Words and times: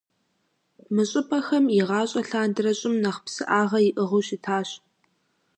Мы 0.93 1.03
щӏыпӏэхэм, 1.09 1.65
игъащӏэ 1.79 2.21
лъандэрэ, 2.29 2.71
щӏым 2.79 2.95
нэхъ 3.03 3.19
псыӏагъэ 3.25 3.79
иӏыгъыу 3.89 4.23
щытащ. 4.27 4.69